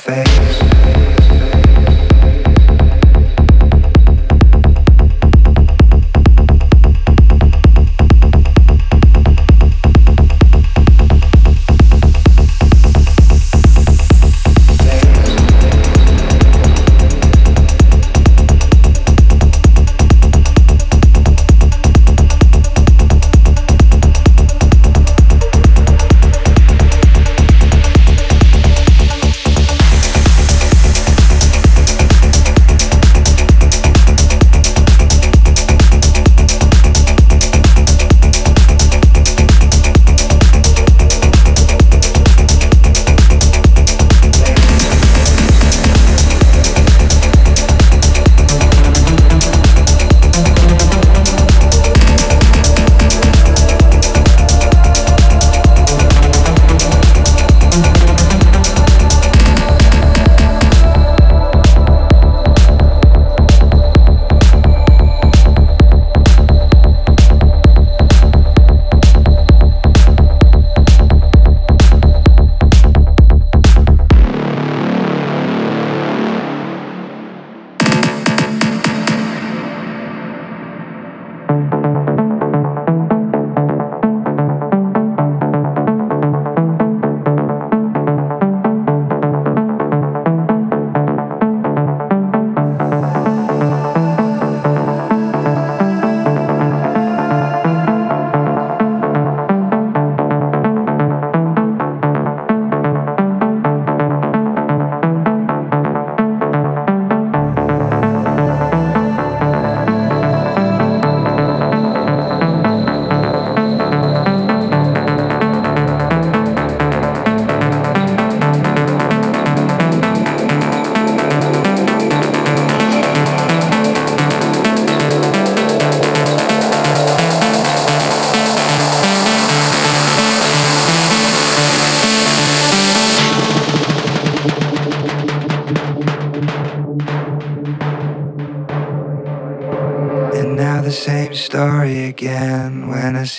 [0.00, 0.79] Face.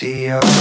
[0.02, 0.51] See your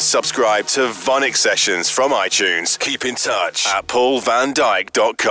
[0.00, 2.78] and subscribe to VONYC Sessions from iTunes.
[2.78, 5.30] Keep in touch at paulvandyk.com.